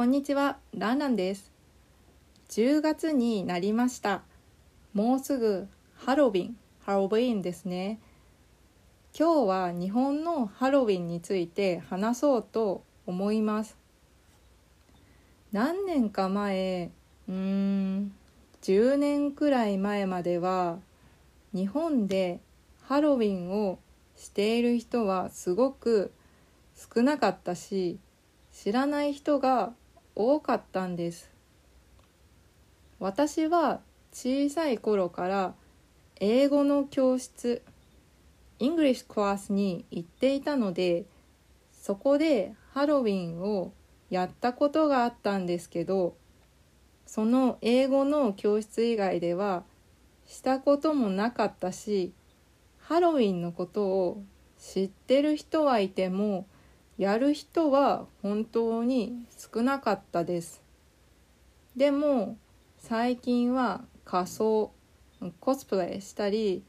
[0.00, 1.52] こんにちは、ランランです。
[2.48, 4.22] 10月になりました。
[4.94, 8.00] もうすぐハロウィン、ハロウィンですね。
[9.14, 13.76] 今日は日本のハロウィンについて話そうと思います。
[15.52, 16.90] 何年か前、
[17.28, 18.12] うーん、
[18.62, 20.78] 10年くらい前までは
[21.52, 22.40] 日本で
[22.84, 23.78] ハロウィンを
[24.16, 26.10] している人はすごく
[26.94, 27.98] 少なかったし
[28.50, 29.74] 知らない人が
[30.20, 31.30] 多かったんです。
[32.98, 33.80] 私は
[34.12, 35.54] 小さい頃から
[36.16, 37.62] 英語の教室
[38.58, 41.06] English クラスに行っていたので
[41.72, 43.72] そこでハロウィンを
[44.10, 46.14] やったことがあったんですけど
[47.06, 49.62] その英語の教室以外では
[50.26, 52.12] したこともなかったし
[52.80, 54.22] ハロウィンのことを
[54.58, 56.46] 知ってる人はいても
[57.00, 60.62] やる人は本当に少なかったです。
[61.74, 62.36] でも
[62.76, 64.70] 最近は仮装
[65.40, 66.62] コスプレしたり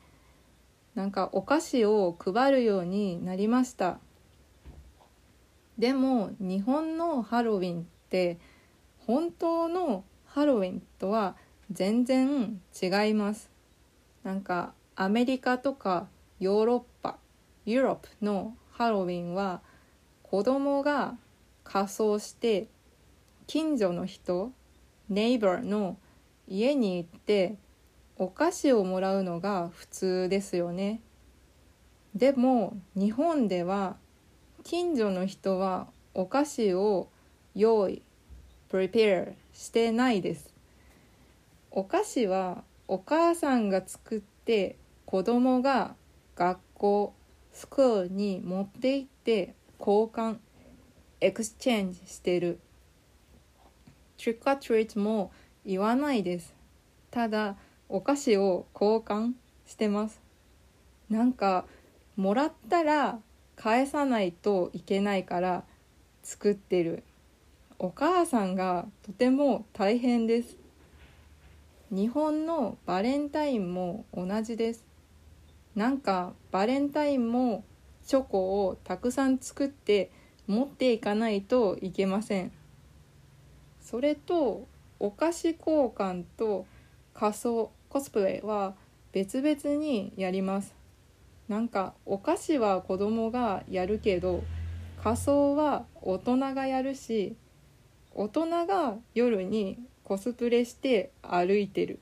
[0.96, 4.00] なんかお菓子を配るようになりました。
[5.78, 8.38] でも日本のハロウィンって
[9.00, 11.36] 本当のハロウィンとは
[11.72, 13.50] 全然違います。
[14.24, 16.08] なんかアメリカとか
[16.40, 17.18] ヨーロッパ
[17.66, 19.60] ユーロップのハロウィンは
[20.32, 21.16] 子供が
[21.66, 22.68] 仮装して
[23.48, 24.54] 近所の人
[25.10, 25.98] ネイバーの
[26.48, 27.58] 家に行って
[28.16, 31.02] お菓子をもらうのが普通ですよね。
[32.16, 33.98] でも日本では
[34.64, 37.10] 近所の人はお菓子を
[37.54, 38.02] 用意
[38.72, 40.54] prepare してないです。
[41.72, 45.94] お菓子はお母さんが作って子供が
[46.38, 47.14] 学校
[47.52, 50.38] school に持って行って交換
[51.22, 52.60] exchange してる。
[54.18, 55.32] trick or treat も
[55.66, 56.54] 言わないです。
[57.10, 57.56] ただ
[57.90, 59.32] お菓子を交換
[59.66, 60.22] してます。
[61.10, 61.66] なんか
[62.16, 63.20] もらったら
[63.56, 65.64] 返さないといけないから
[66.22, 67.04] 作ってる。
[67.80, 70.58] お母さんがとても大変です。
[71.90, 74.86] 日本のバレンタインも同じです。
[75.76, 77.64] なんかバレンタインも
[78.06, 80.12] チョコをたくさん作って
[80.48, 82.52] 持っていかないといけません。
[83.80, 84.68] それと
[85.00, 86.66] お菓子交換と
[87.14, 88.76] 仮装コスプレは
[89.12, 90.74] 別々にやります。
[91.48, 94.44] なんかお菓子は子供がやるけど
[95.04, 97.36] 仮装は大人がやるし
[98.14, 102.00] 大人が夜にコスプレして歩いてる。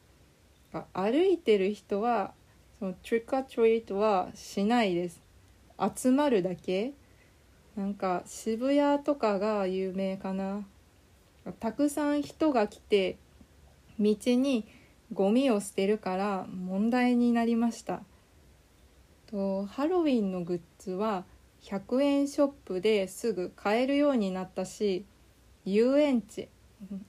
[0.93, 2.33] 歩いてる人は
[2.77, 5.28] そのトリックアトリートはしないです。
[5.95, 6.93] 集まるだけ？
[7.75, 10.65] なんか渋谷とかが有名かな？
[11.59, 13.17] たくさん人が来て
[13.99, 14.67] 道に
[15.13, 18.01] ゴミを捨てるから問題になりました。
[19.31, 21.23] とハロウィンのグッズは
[21.61, 25.05] 100円ショップですぐ買えるようになったし
[25.65, 26.47] 遊園地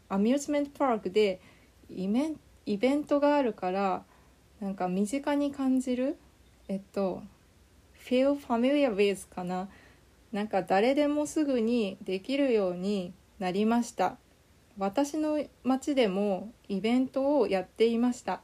[0.09, 1.41] アミューズメントパークで
[1.89, 4.03] イベントがあるから
[4.61, 6.17] なんか身近に感じる？
[6.69, 7.23] えっと
[8.05, 9.69] feel familiar with かな。
[10.33, 14.17] なんか誰でもすぐにできるようになりました。
[14.79, 18.41] 私の町でもイベントをやっていました。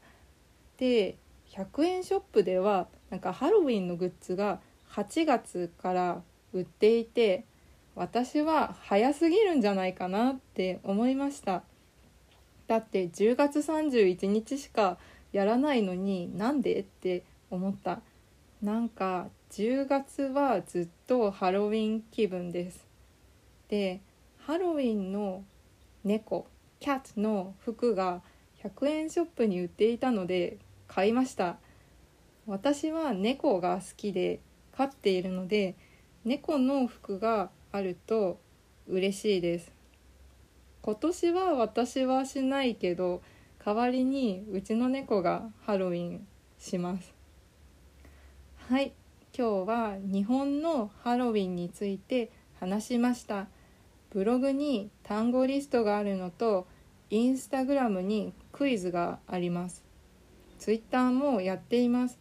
[0.79, 1.17] で
[1.51, 7.45] 100円ショップではなんかハロウィンのグッズが8月から売っていて
[7.95, 11.63] 私は早すぎるんじゃないかなって思いました。
[12.67, 14.99] だって10月31日しか
[15.33, 18.01] やらないのになんでって思った。
[18.61, 22.87] なんか10月はずっとハロウィン気分です。
[23.69, 24.01] で
[24.39, 25.45] ハロウィンの
[26.05, 26.47] 猫
[26.79, 28.23] キャットの服が
[28.63, 30.59] 100円ショップに売っていたので
[30.89, 31.57] 買いました。
[32.47, 34.41] 私は猫が好きで
[34.73, 35.75] 飼っているので
[36.25, 38.39] 猫の服があると
[38.89, 39.73] 嬉しいです。
[40.83, 43.23] 今年は私はしないけど
[43.65, 46.27] 代わりにうちの猫がハロウィン
[46.59, 47.13] します。
[48.69, 48.93] はい。
[49.39, 53.49] 今日は日本のハロウィンについて話しました。
[54.09, 56.67] ブログに単語リストがあるのと
[57.11, 59.85] インスタグラムにクイズがあります。
[60.59, 62.19] ツイッターもやっています。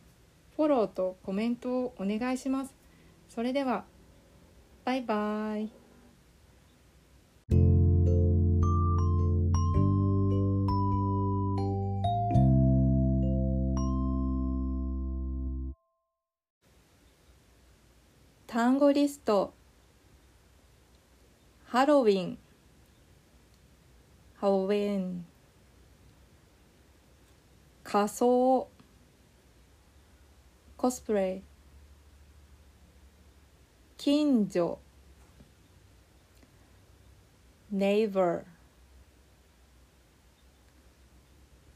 [0.57, 2.75] フォローとコメントをお願いします。
[3.29, 3.85] それでは
[4.83, 5.74] バイバイ。
[18.55, 19.53] 単語リスト。
[21.65, 22.37] ハロウィン。
[24.37, 25.25] ハロウィン。
[27.83, 28.69] 仮装。
[30.77, 31.41] コスプレ。
[33.97, 34.79] 近所。
[37.73, 38.43] neighbor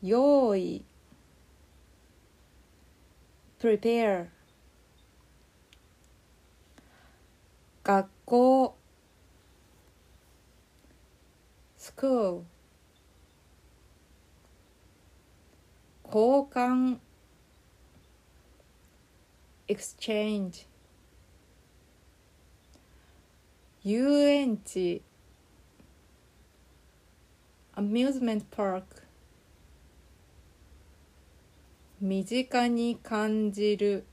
[0.01, 0.85] 用意。
[3.59, 4.27] prepare
[7.89, 8.75] 学校
[11.75, 12.43] school
[16.03, 16.99] 交換
[19.67, 20.67] exchange
[23.83, 25.01] 遊園地
[27.73, 28.83] amusement park
[31.99, 34.05] 身近に感じる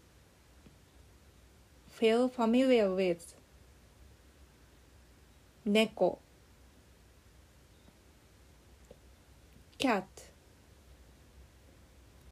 [1.90, 3.36] feel familiar with
[5.66, 6.20] 猫
[9.78, 10.06] キャット